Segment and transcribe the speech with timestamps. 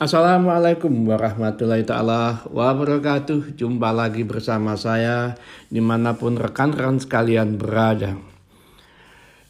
[0.00, 3.52] Assalamualaikum warahmatullahi taala wabarakatuh.
[3.52, 5.36] Jumpa lagi bersama saya
[5.68, 8.16] di mana pun rekan-rekan sekalian berada.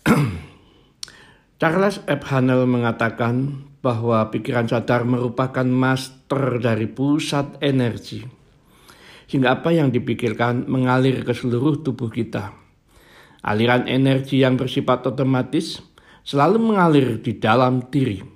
[1.63, 2.23] Charles F.
[2.35, 8.27] Hanel mengatakan bahwa pikiran sadar merupakan master dari pusat energi.
[9.31, 12.59] Hingga apa yang dipikirkan mengalir ke seluruh tubuh kita.
[13.47, 15.79] Aliran energi yang bersifat otomatis
[16.27, 18.30] selalu mengalir di dalam diri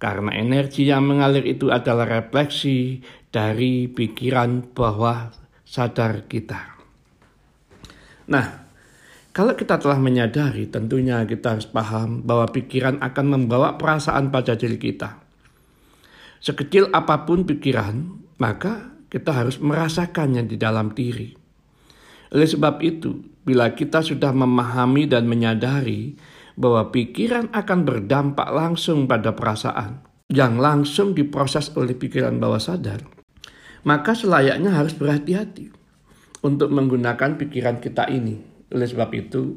[0.00, 5.28] karena energi yang mengalir itu adalah refleksi dari pikiran bawah
[5.62, 6.80] sadar kita.
[8.32, 8.46] Nah,
[9.30, 14.80] kalau kita telah menyadari, tentunya kita harus paham bahwa pikiran akan membawa perasaan pada diri
[14.80, 15.20] kita.
[16.40, 21.36] Sekecil apa pun pikiran, maka kita harus merasakannya di dalam diri.
[22.32, 26.16] Oleh sebab itu, bila kita sudah memahami dan menyadari
[26.60, 33.00] bahwa pikiran akan berdampak langsung pada perasaan yang langsung diproses oleh pikiran bawah sadar,
[33.88, 35.72] maka selayaknya harus berhati-hati
[36.44, 38.44] untuk menggunakan pikiran kita ini.
[38.70, 39.56] Oleh sebab itu,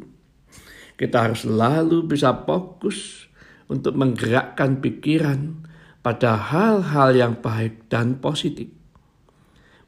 [0.95, 3.27] kita harus selalu bisa fokus
[3.67, 5.67] untuk menggerakkan pikiran
[5.99, 8.71] pada hal-hal yang baik dan positif.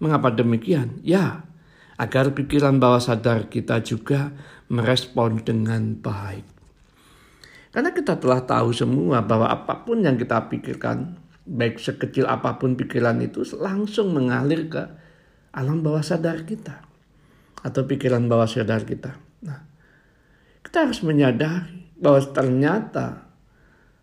[0.04, 1.00] Mengapa demikian?
[1.02, 1.48] Ya,
[1.95, 4.36] agar pikiran bawah sadar kita juga
[4.67, 6.55] merespon dengan baik.
[7.76, 12.80] Karena kita telah tahu semua bahwa apa pun yang kita pikirkan, baik sekecil apa pun
[12.80, 14.84] pikiran itu langsung mengalir ke
[15.52, 16.88] alam bawah sadar kita
[17.59, 19.20] atau pikiran bawah sadar kita.
[19.44, 19.59] Nah,
[20.64, 23.28] kita harus menyadari bahwa ternyata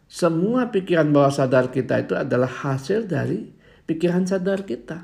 [0.04, 3.56] semua pikiran bawah sadar kita itu adalah hasil dari
[3.88, 5.00] pikiran sadar kita.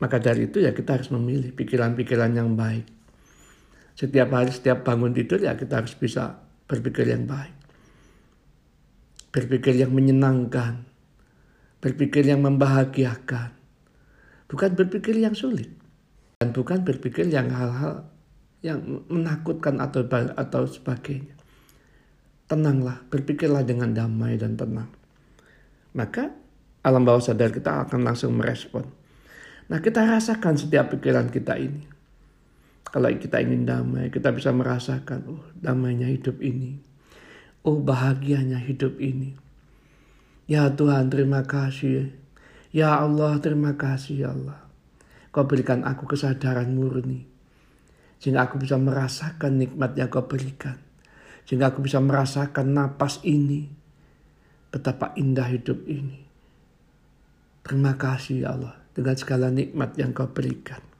[0.00, 2.88] Maka dari itu ya kita harus memilih pikiran-pikiran yang baik.
[3.92, 7.54] Setiap hari, setiap bangun tidur ya kita harus bisa berpikir yang baik,
[9.30, 10.82] berpikir yang menyenangkan,
[11.78, 13.54] berpikir yang membahagiakan,
[14.50, 15.70] bukan berpikir yang sulit,
[16.42, 18.10] dan bukan berpikir yang hal-hal
[18.66, 20.02] yang menakutkan atau
[20.34, 21.38] atau sebagainya.
[22.46, 24.90] Tenanglah, berpikirlah dengan damai dan tenang.
[25.94, 26.30] Maka
[26.86, 28.86] alam bawah sadar kita akan langsung merespon.
[29.66, 31.95] Nah kita rasakan setiap pikiran kita ini.
[32.96, 36.80] Kalau kita ingin damai, kita bisa merasakan, oh damainya hidup ini.
[37.60, 39.36] Oh bahagianya hidup ini.
[40.48, 42.08] Ya Tuhan terima kasih.
[42.72, 44.64] Ya Allah terima kasih ya Allah.
[45.28, 47.28] Kau berikan aku kesadaran murni.
[48.16, 50.80] Sehingga aku bisa merasakan nikmat yang kau berikan.
[51.44, 53.68] Sehingga aku bisa merasakan napas ini.
[54.72, 56.24] Betapa indah hidup ini.
[57.60, 60.95] Terima kasih ya Allah dengan segala nikmat yang kau berikan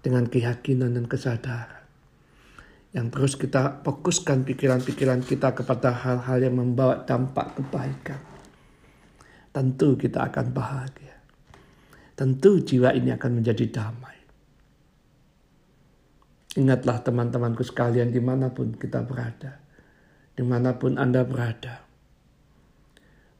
[0.00, 1.84] dengan keyakinan dan kesadaran.
[2.90, 8.18] Yang terus kita fokuskan pikiran-pikiran kita kepada hal-hal yang membawa dampak kebaikan.
[9.54, 11.14] Tentu kita akan bahagia.
[12.18, 14.18] Tentu jiwa ini akan menjadi damai.
[16.58, 19.62] Ingatlah teman-temanku sekalian di mana pun kita berada.
[20.34, 21.86] Di mana pun Anda berada.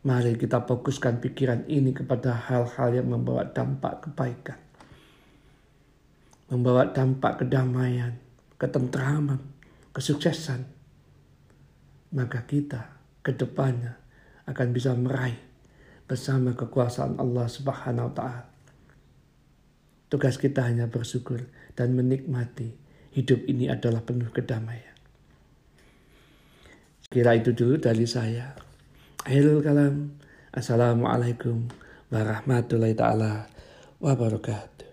[0.07, 4.70] Mari kita fokuskan pikiran ini kepada hal-hal yang membawa dampak kebaikan
[6.51, 8.19] membawa dampak kedamaian,
[8.59, 9.39] ketentraman,
[9.95, 10.67] kesuksesan,
[12.11, 13.95] maka kita ke depannya
[14.51, 15.39] akan bisa meraih
[16.11, 18.45] bersama kekuasaan Allah Subhanahu wa taala.
[20.11, 21.47] Tugas kita hanya bersyukur
[21.79, 22.75] dan menikmati
[23.15, 24.99] hidup ini adalah penuh kedamaian.
[27.07, 28.59] Kira itu dulu dari saya.
[29.23, 30.19] Akhirul kalam.
[30.51, 31.71] Assalamualaikum
[32.11, 33.47] warahmatullahi taala
[34.03, 34.90] wabarakatuh.